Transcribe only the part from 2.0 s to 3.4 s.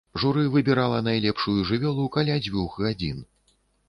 каля дзвюх гадзін.